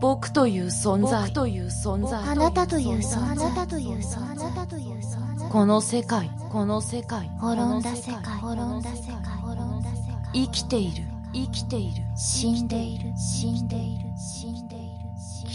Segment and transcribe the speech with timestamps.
[0.00, 1.32] 僕という存在。
[1.32, 3.48] という存在あなたという存在。
[3.48, 5.48] あなたという存在。
[5.50, 8.22] この世界この世界滅んだ世界。
[8.38, 10.32] 滅んだ世界滅んだ世界。
[10.32, 11.02] 生きている。
[11.32, 12.04] 生きている。
[12.16, 13.12] 死んでいる。
[13.18, 14.13] 死んでいる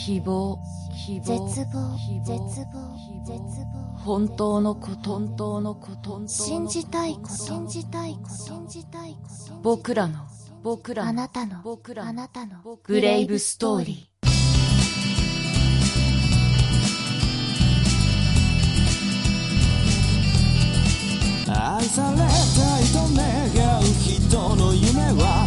[0.09, 0.57] 希望
[1.05, 3.97] 希望絶望希絶望望絶望。
[4.03, 8.35] 本当のこと本当のこと信じたいこと信じたいこと。
[8.35, 9.53] 信じたいこと。
[9.61, 10.25] 僕らの
[10.63, 12.79] 僕らのあなたの僕らのあなたの。
[12.87, 14.09] ブレイブストーリー。
[21.51, 22.27] 愛されたい
[22.93, 25.45] と願う人の夢は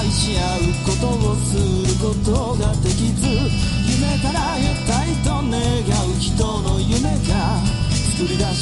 [0.00, 2.72] 愛し合うことをすることが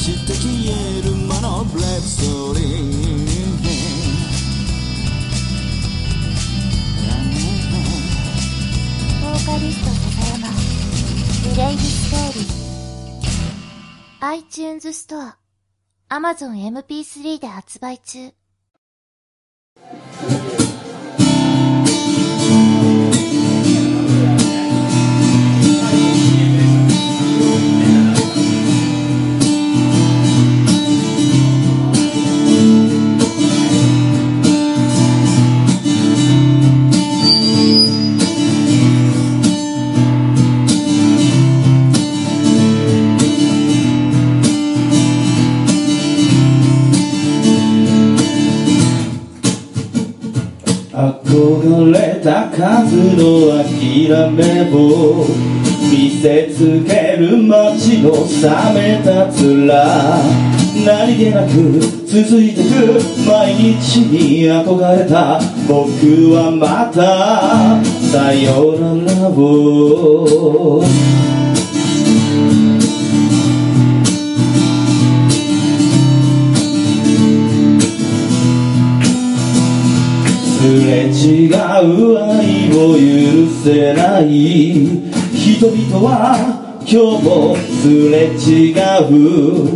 [0.09, 0.49] して消
[0.99, 2.67] える魔のブレイブストーリー
[9.21, 10.49] ボーカリスト笹山
[11.51, 12.59] ブレイブストーリー。
[14.21, 15.39] iTunes ストア
[16.09, 18.33] Amazon MP3 で発売中。
[50.99, 55.27] 憧れた数の諦めを
[55.93, 60.58] 見せつける街の冷めた面。
[60.87, 70.83] 何気なく続いてく毎日に憧れた僕はまたさよならを
[80.59, 84.29] すれ違う愛を許せない
[85.35, 88.73] 人々は今日もすれ違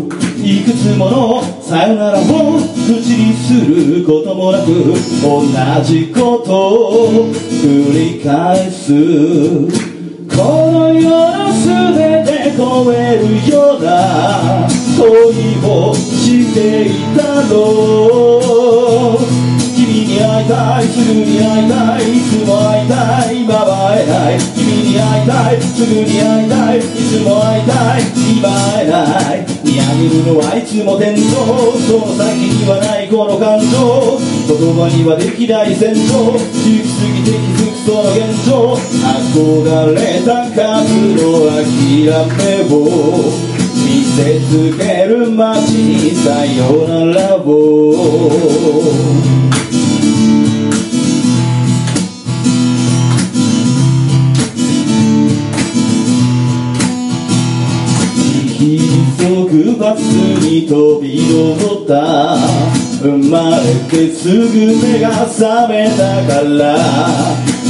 [0.08, 4.66] ういくつものさよならを口にすることもなく
[5.22, 6.52] 同じこと
[6.98, 8.92] を繰り返す
[10.34, 10.42] こ
[10.72, 14.66] の世の全て超えるような
[14.98, 15.06] 恋
[15.64, 19.31] をしていたの。
[20.02, 24.38] 君に会いたいすぐに会いたいいつも会いたい今は会えない。
[24.50, 28.02] 君に会いたいすぐに会いたいいつも会いたい
[28.34, 28.98] 今会えな
[29.36, 29.46] い。
[29.62, 31.46] 見上げるのはいつも天井そ
[32.02, 34.18] の先にはないこの感情。
[34.42, 38.74] 言葉にはできない戦争行き過ぎて気づくその現状。
[38.74, 39.62] 憧
[39.94, 42.10] れた数の諦
[42.42, 42.90] めを
[43.86, 47.46] 見せつける街にさよならを
[59.52, 62.38] 急ぐバスに飛び登った。
[63.02, 64.40] 生まれてすぐ
[64.80, 66.78] 目が覚めたから。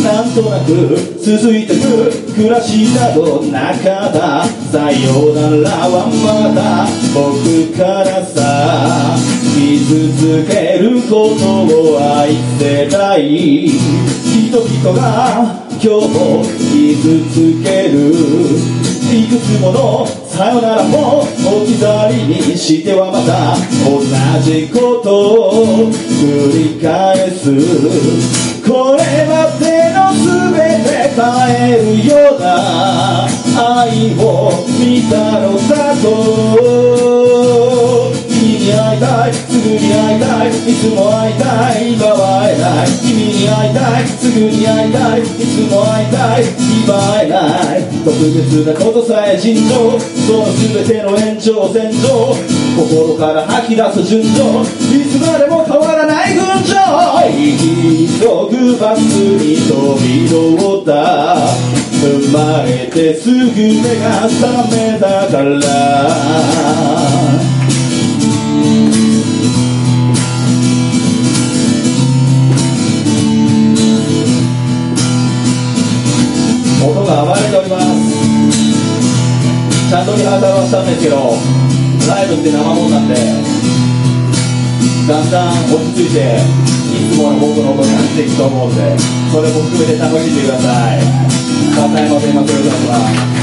[0.04, 4.44] なんとなく続いてく暮らしなどなかった。
[4.70, 9.16] さよならはまだ僕からさ。
[9.56, 13.66] 傷つけることを愛せない。
[13.66, 18.14] 人々が今日も傷つける。
[19.12, 21.28] いくつものさよならも置
[21.66, 23.54] き去りにしてはまた
[23.84, 24.00] 同
[24.40, 25.12] じこと
[25.50, 27.52] を繰り返す。
[28.66, 31.20] これまでの全て変
[31.68, 33.28] えるような
[33.76, 36.08] 愛を見たのだと
[38.26, 41.44] 君に会いたいすぐに会いたいいつも会いた
[41.78, 42.11] い。
[42.84, 46.44] い君に会いたいすぐに会いたいいつも会いたい
[46.84, 52.34] 今会えない特別なことさえ尋常その全ての延長線上
[52.76, 54.32] 心から吐き出す純情い
[55.06, 56.52] つまでも変わらない群青。
[57.32, 57.38] 急
[58.50, 61.36] ぐバスに飛び乗った
[62.00, 63.42] 生まれてすぐ目
[64.00, 65.60] が覚めたから。
[77.04, 77.86] が暴れております。
[79.90, 81.36] ちゃんとリハーサルはしたんですけど
[82.08, 83.14] ライブって生もんなんで
[85.04, 86.40] だんだん落ち着いて
[86.96, 88.96] いつもの僕の音になっていくと思うんで
[89.30, 91.32] それも含めて楽しんでください。
[91.76, 93.41] 反対の電話ください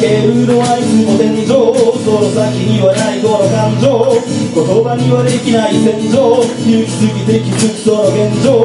[0.00, 3.88] けるのはいつも手にその先にはないこの感情
[4.52, 8.64] 言葉にはできない戦場行き過ぎて気づくその現状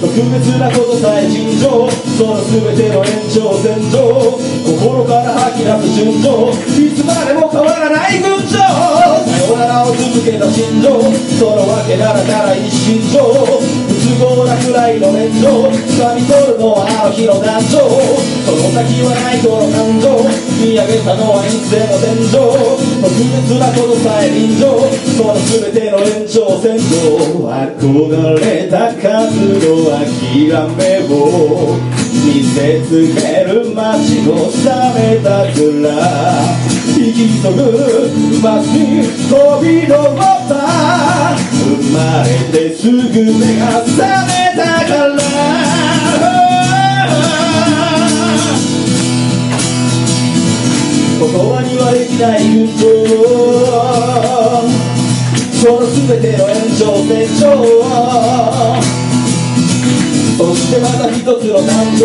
[0.00, 10.88] 特別なことさえ尋常その全ての延長線上心から吐き出す順調いつまでも変わらない群青笑を続けた心情
[11.38, 20.22] そのわけならたら一心情不都合なくらいの面倒掴み取るのはあの日の断腸その先はないこの感情
[20.60, 22.36] 見上げたのはいつでも天井
[23.00, 24.78] 特別なことさえ臨場
[25.16, 31.78] その全ての延長線上憧れた数の諦めを
[32.20, 36.70] 見せつける街の冷めた蔵。
[37.12, 37.62] き潜む
[38.42, 39.34] 街に飛
[39.64, 40.16] び乗っ
[40.48, 40.52] た。
[41.36, 45.18] 生まれてすぐ目が覚めたから。
[51.20, 52.80] 言葉にはできない運動。
[55.60, 57.42] その全ての延長線上
[60.38, 61.68] そしてまた一つの誕
[61.98, 62.00] 生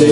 [0.00, 0.08] 30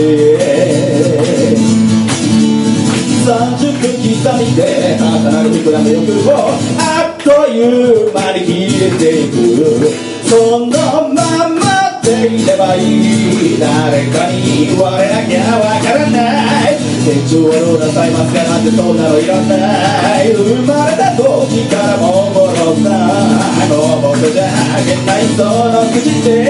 [3.81, 5.09] 分刻みで花
[5.43, 6.33] の膨らむ欲を
[6.79, 9.35] あっという間に消えていく。
[10.29, 11.57] そのまま
[12.03, 13.59] でいればいい。
[13.59, 16.77] 誰かに言われなきゃわからない。
[17.07, 19.09] 手帳はどうなさいますかなんてそんな。
[19.09, 22.93] のいらない生まれた時からももろさ。
[23.73, 23.73] も
[24.13, 25.25] 僕じゃあげない。
[25.33, 26.48] その口で。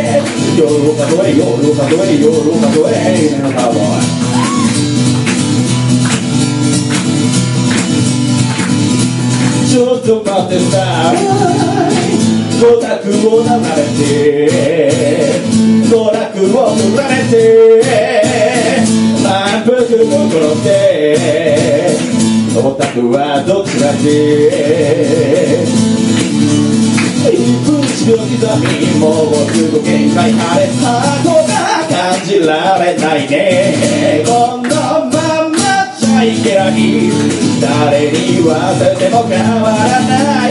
[0.58, 2.94] Yo look at the way, yo look at the way, yo look at the way,
[2.94, 4.00] hey, man, cowboy.
[9.70, 11.14] Just about this time,
[12.60, 13.78] go back to what I'm at.
[15.88, 17.30] Go back to what I'm at.
[19.22, 21.58] My person will cross it.
[22.60, 25.97] オタクはどちらで
[27.36, 28.26] 分1秒刻
[28.60, 31.52] みもうすぐ限界あれハートが
[31.88, 34.24] 感じられないね。
[34.26, 34.68] この
[35.10, 35.56] まま
[35.98, 37.10] じゃいけない
[37.60, 40.50] 誰に言わせても変わらない。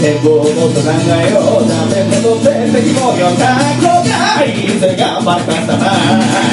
[0.00, 1.66] 展望もっと考えよう。
[1.66, 5.90] なんてこと全席もよ過去がないぜ頑張ったさな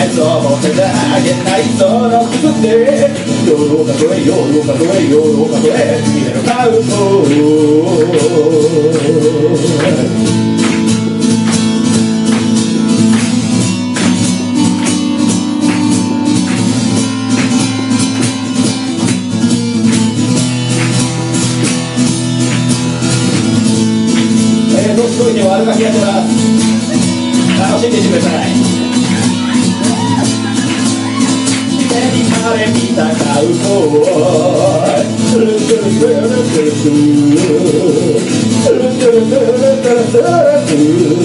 [0.04, 2.68] いう僕じゃあげないそロックって
[3.46, 6.96] 夜を数え夜を数え夜を数え次なるカウント
[40.76, 41.25] Hallelujah.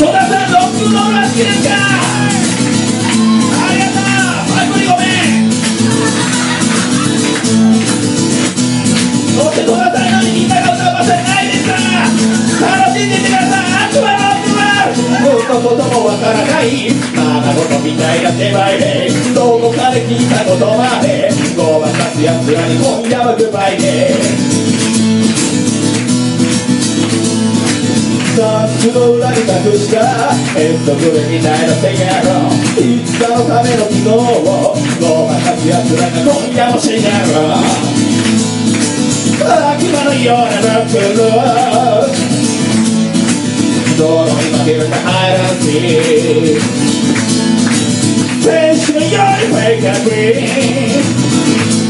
[0.00, 4.08] 戸田さんロックンロールは好きですかありがとう
[4.56, 5.52] パイプにごめん
[9.36, 12.08] そして戸田さんのようにみんなが歌う場所じゃないですから
[12.80, 21.28] 楽しんでいってください悪魔ロックンロールのこともわからないままごとみたいな手前でどこかで聞いたことまで。
[21.56, 24.12] ごまかすやつらに今夜はグッバイで
[28.36, 30.04] タッチの裏に隠した
[30.52, 37.56] ヘッドブレみたいな手やろいつかのための機能をごまかすやつらが今夜も死ねろ
[39.40, 42.12] 悪魔のようなロックロール
[43.96, 45.64] 道路に負けるか入らんし
[48.44, 51.16] 天使のようにフェイクアグリー
[51.80, 51.85] 見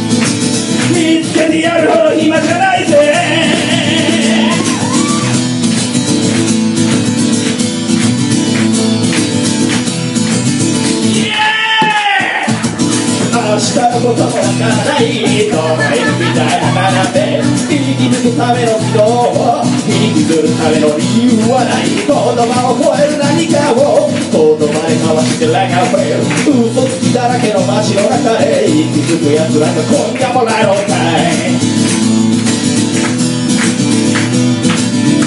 [14.06, 26.24] こともわからないどの絵みたいな花で生き抜くための人を生きずるための理由はない言葉を超える何かを言葉に交わしてラガフェル
[26.70, 27.26] 嘘つきだ。
[27.26, 31.56] らけの街の中で生きつく奴らが今夜も来ろうかい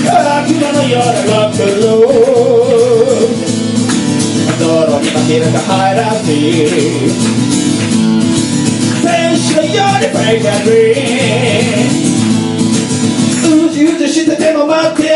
[0.08, 3.50] 悪魔のようなロックンロール
[4.60, 7.39] 道路に負けるか入らず天使
[10.20, 12.10] のようにフェイクアグリー
[13.66, 15.09] うじうじしてても待って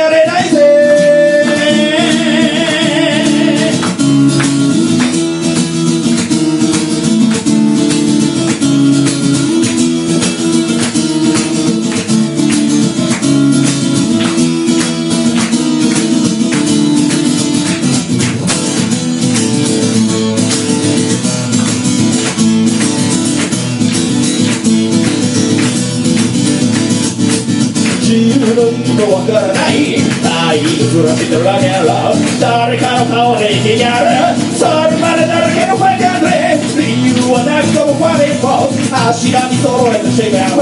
[39.33, 40.61] 柱に揃えて違う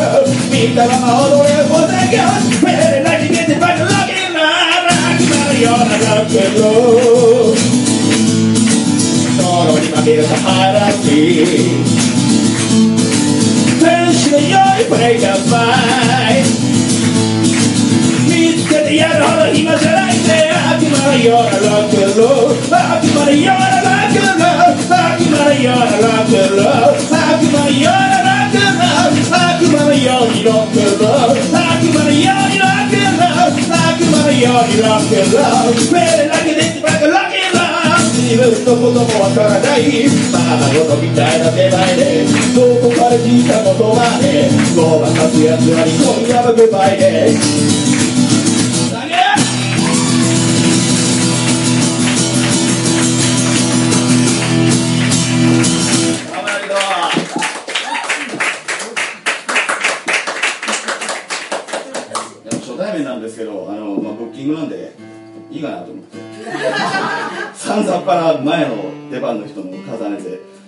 [0.50, 2.24] 見たまま踊れるもんだよ
[2.64, 4.40] 目で泣き出てバカロケな
[4.88, 7.60] ら決まるようなロックンロール
[9.38, 11.12] 道路に負けると腹立ち
[13.82, 15.52] 天使のようにブレイクアップ
[18.24, 28.21] 見つけてやるほど暇じゃないぜ悪魔のようなロックンロール悪魔のようなロックンロール悪魔のようなロックンロール悪魔のような
[30.42, 47.91] にロックンロール悪魔のようにロックンロール悪魔のようにロックンロール目でだけでバカロケンロール自分のこともわからないままごとみたいな手前でどこかで聞いたことまでごまかすやつらに今夜はグッバイです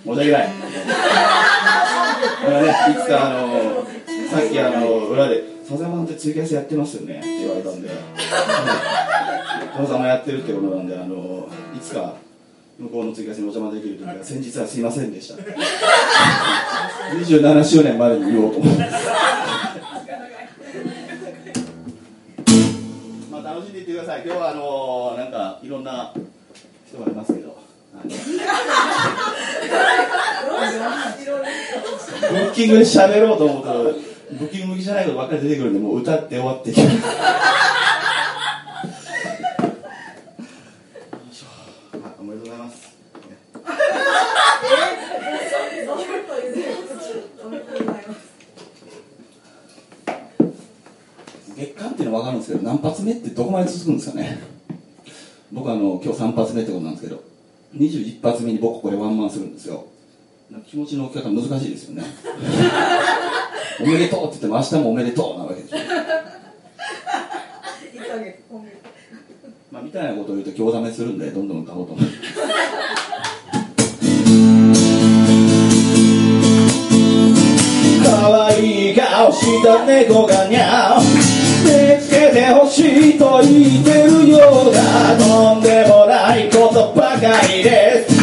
[0.04, 0.48] て申し訳ない。
[2.44, 3.86] これはねいつかあの
[4.30, 7.88] さっきあの裏で「佐々山さんってツイキャスやってますよね」って言われたんで。
[9.74, 12.14] 佐々さんもやってるってことなんであのいつか
[12.78, 15.42] 向こうのツイキャスにお邪魔できる時は先日はすいませんでした
[17.12, 18.82] 27周年までに言おうと思って。
[23.32, 24.22] まあ楽しんでいってください。
[24.24, 26.12] 今日はあのーなんかいろんな
[26.86, 27.43] 人がいますけど。
[28.02, 28.08] ブ
[32.38, 33.94] ッキングで喋ろうと思うと
[34.38, 36.88] ブッキング向きじゃないことばっかり出てくるんでもう歌って終わっていくよい
[41.34, 41.46] しょ
[42.18, 42.94] おめでとうございます
[51.56, 54.38] 月間っていうのは分かるんですけど何発目ってどこまで続くんですかね
[55.52, 57.22] 僕あの今日3発目ってことなんですけど
[57.76, 59.86] 21発目に僕これワンマンするんですよ。
[60.70, 62.04] 気持ちの置き方難しいですよね。
[63.82, 65.76] おめでとうって言っても明日もおめでとうなわけでしょ。
[69.72, 72.14] まあみたいなことを言うと興ざめするんでどんどん歌おうと思います
[78.04, 84.38] 可愛い顔した猫がにゃ見つけてほしいと言ってるよ
[84.70, 85.18] うだ。
[85.18, 85.73] とんで
[87.24, 88.14] ことばかりです。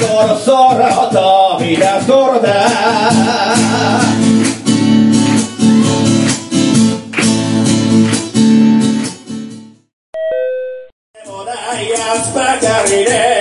[0.00, 2.48] そろそろ飛び出す頃だ。
[11.14, 13.31] でもないやつばかりで。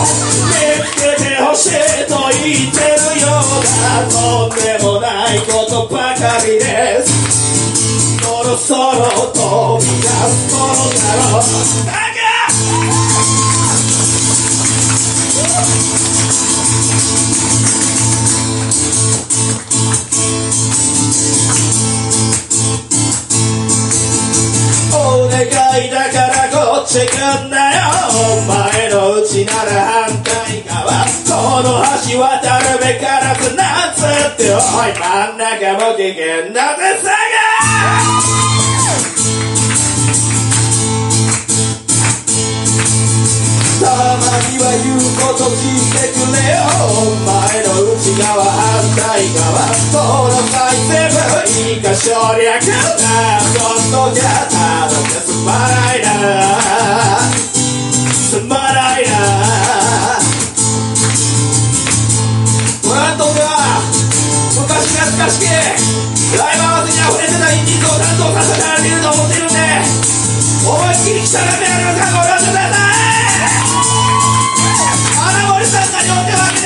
[0.00, 0.06] 見
[0.86, 1.70] つけてほしい。
[2.08, 4.14] と言ってるようだと
[4.46, 5.40] んでもない。
[5.40, 7.08] ことばかりです
[8.20, 8.80] そろそろ
[9.32, 12.20] 飛び出す頃だろうだが
[25.30, 27.80] 願いだからこっち来んなよ。
[28.10, 29.70] お前のうちなら
[30.06, 34.50] 反対側この橋渡るべからずなんつって。
[34.52, 34.60] おい
[34.98, 38.39] 真ん中も危険だぜさ
[43.80, 46.68] たまには言うこと聞いてくれよ
[47.00, 51.16] お前の内側反対側この回全部
[51.48, 56.12] いいか省略だほんとじゃただじゃすまないな
[58.12, 59.16] すまないな
[62.84, 63.80] トラントでは
[64.60, 65.48] 昔懐かしき
[66.36, 69.56] ライブ合わせに溢れてたインディーズを担当させられていると思っているんで
[70.68, 72.79] 思いっきり来たらめありませんご了承ください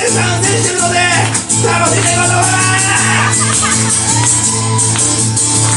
[0.05, 0.81] 手を挙げて参戦してる。
[0.81, 1.01] ので
[1.65, 2.85] 楽しんでください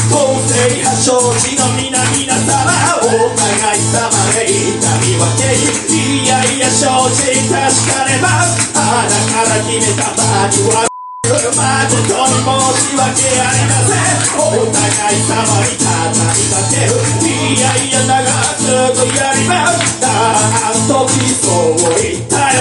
[0.09, 2.61] 公正発祥地の皆々様
[3.01, 5.49] お互い様で痛み分け
[5.93, 7.57] いやいや承知確
[7.89, 10.85] かねば鼻から決めた場には
[11.29, 16.93] 誠に申し訳ありませんお互い様に畳みかける
[17.25, 18.17] いやいや長
[18.57, 19.99] くやります。
[20.01, 22.58] あの時そう言ったよ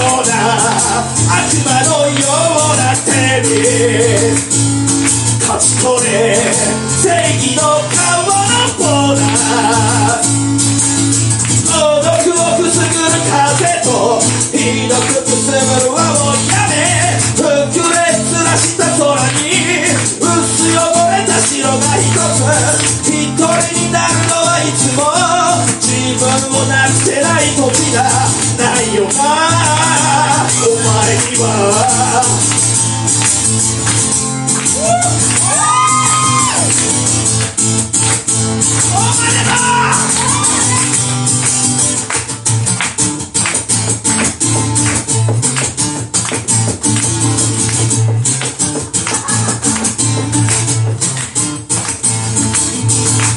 [31.38, 32.47] 前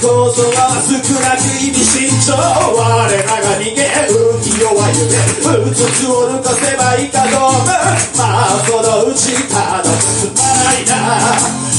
[0.07, 5.13] は少なく意味慎重我らが逃げ運気弱い夢
[5.61, 7.77] うつつを抜かせばいいかどうか
[8.17, 11.21] まあそのうちただ進まないな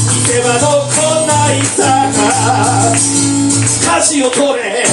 [0.07, 1.83] 行けばどこないさ
[2.15, 2.95] か
[3.99, 4.87] 舵を取れ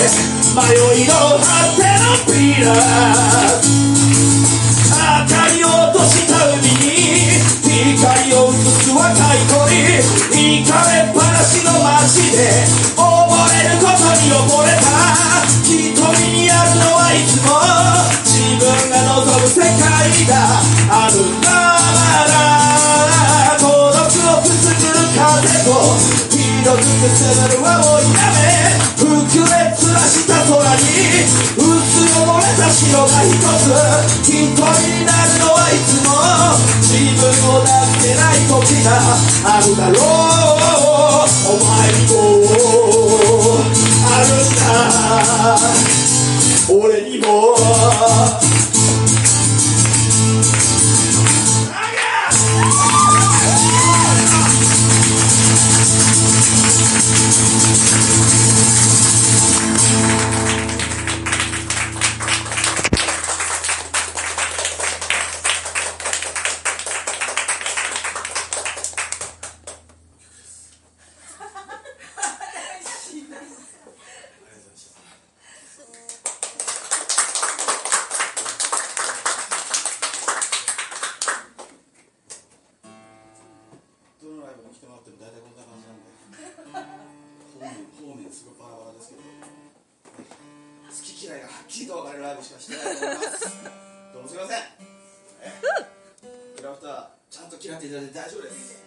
[0.50, 0.66] 迷
[0.98, 2.74] いの果てのピラ
[4.90, 6.90] 明かりを落とした海に
[7.94, 13.19] 光を映す若い鳥行かれっぱなしの街で
[13.64, 15.40] ることに溺れた。
[15.70, 17.60] 瞳にあるのはいつも
[18.24, 19.76] 自分が望む世界
[20.26, 25.70] だあるままだ孤独をくすぐる風と
[26.32, 31.28] 広くくすぐる青い雨膨れつらした空に
[31.60, 31.62] 薄
[32.16, 33.76] 汚れた白が一つ
[34.24, 36.16] 一人になるのはいつも
[36.82, 38.88] 自分を助けない時が
[39.44, 40.29] あるだろう
[46.82, 47.56] 俺にも。
[88.30, 89.22] 面方面すごいバラバラですけど
[90.22, 93.50] 好き嫌いがはっきりと分かれるライブしかしてないと思います
[94.14, 94.58] どうもすいません。
[94.58, 95.54] え
[96.58, 98.84] キラフターちゃんと嫌っていただいて大丈夫です。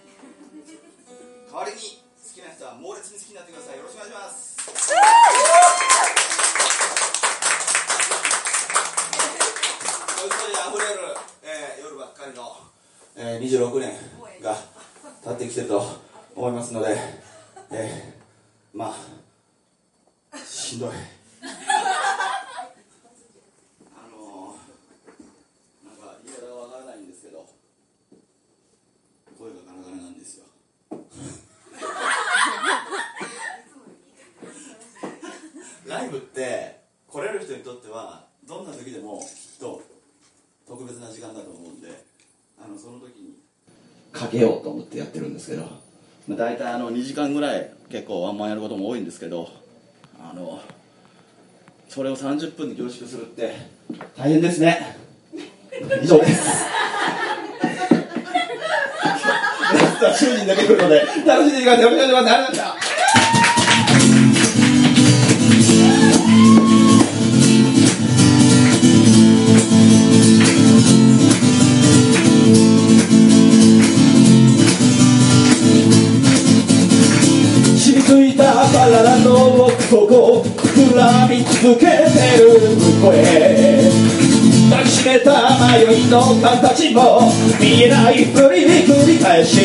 [1.51, 1.87] 代わりに好
[2.35, 3.79] きな人は猛烈に好きになってください。
[3.79, 5.63] よろしくお願いします。
[10.27, 11.01] 嘘にあふれる、
[11.45, 12.57] えー夜ばっかりの、
[13.17, 13.93] えー26年
[14.43, 14.57] が
[15.25, 15.83] 経ってきてると
[16.35, 16.97] 思いますので、
[17.71, 19.22] えーまあ
[20.73, 20.91] しんどい。
[20.91, 20.93] あ
[24.09, 27.47] のー、なんか言い方がわからないんですけど
[29.39, 30.47] 声がガラガラなんですよ。
[35.87, 39.27] ライブって来れる人にとってはどんな時でもきっ
[39.61, 39.83] と
[40.67, 42.03] 特別な時間だと思うんで
[42.59, 43.35] あのその時に。
[44.11, 45.65] かけようと思ってやってるんですけど、
[46.29, 49.61] まあ、大体あの2時間ぐらい結構ワンマンやることも多いんですけど
[50.23, 50.61] あの
[51.89, 53.55] それを30分に凝縮するって
[54.17, 54.97] 大変ですね。
[56.03, 56.67] 以上です。
[59.73, 62.31] ラストは10人だけ来るので楽しんでいてくださいよろしくお願いします。
[62.31, 62.82] ありがとうございました。
[81.03, 83.91] 続けてる声
[84.71, 89.59] 抱きしめた迷いの形も見えないふり繰り返し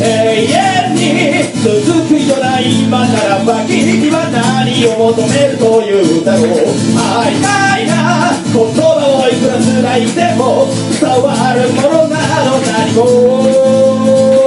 [0.00, 13.04] 永遠に続くような今ならば君は何を求めるというだろう曖昧な言葉をいくら繋いでも伝わるものなど何も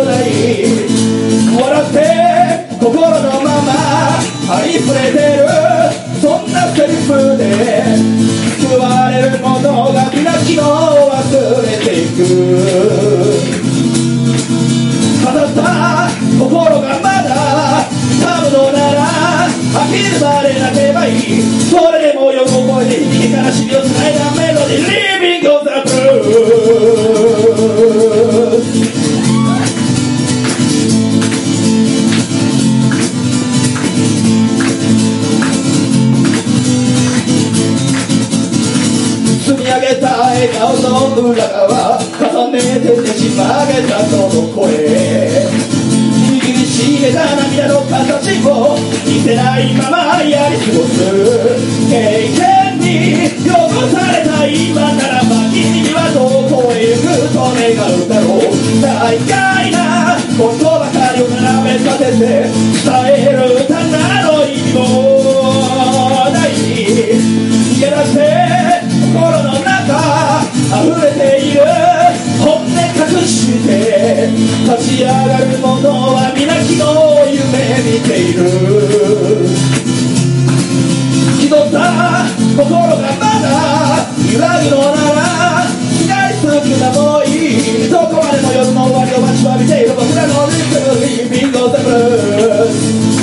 [0.05, 0.27] ない
[1.55, 1.97] 笑って
[2.79, 3.69] 心のまま
[4.51, 5.78] ありふれてる。
[6.79, 7.43] そんなセリフで
[8.61, 10.63] 救われるものが皆昨日忘
[11.61, 12.17] れていく。
[15.25, 15.59] ただた
[16.39, 17.27] 心がまだ
[18.23, 18.97] 多分のなら
[19.73, 19.91] 諦
[20.53, 21.19] めなければいい。
[21.69, 24.87] それでもよく覚えて響き悲しみをつないだメロディー
[25.19, 27.58] Living on the blue
[40.39, 51.03] 上げた笑顔の裏側重ねてねじ曲げたその声握りしめた涙の形を見せないままやり過ごす
[51.91, 58.47] 経験に汚された今ならば君はどこへ行くと願うだろう
[58.81, 62.47] 大概なことばかりを並べ立てて
[62.79, 66.49] 伝える歌など意味もない
[67.81, 68.28] やらせ
[70.69, 71.65] 溢れている
[72.45, 72.77] 本音隠
[73.25, 74.29] して
[74.69, 76.85] 立ち上がる者は皆昨日
[77.33, 77.41] 夢
[77.89, 78.45] 見ている
[81.41, 81.75] 気取った
[82.55, 83.49] 心がまだ
[84.31, 85.65] 揺らぐのなら
[85.97, 87.27] 光りつく名もい
[87.87, 88.29] いどこま。
[88.29, 93.18] でも夜の終わりを待ちわびている僕らのリズムリビングザブルー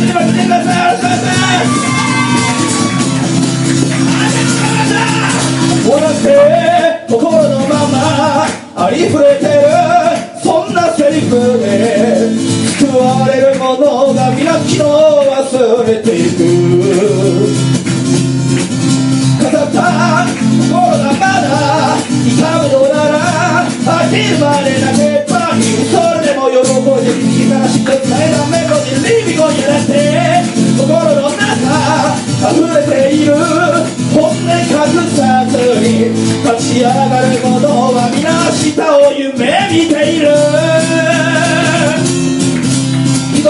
[0.00, 1.36] ちにも来てくださいよろしくお願いしま
[4.80, 4.94] す
[5.90, 9.50] らって心のままありふれてる
[10.42, 12.30] そんなセリフで
[12.78, 16.38] 救われるものが皆昨日忘れていく。
[19.40, 21.46] 語った心がまだ
[22.26, 23.14] 痛むのなら
[23.64, 24.99] 始まれなか
[32.74, 33.34] れている
[34.14, 34.46] 本音隠
[35.10, 37.58] さずに立ち上がる者
[37.92, 40.24] は皆明日を夢見ている。
[43.34, 43.48] 一つ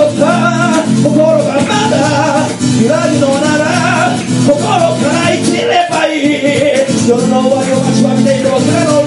[1.03, 1.95] 心がまだ
[2.81, 3.61] 揺らぐのなら
[4.47, 6.41] 心から生きればいい。
[7.09, 9.00] 夜の終わりを待ちわびている僕らの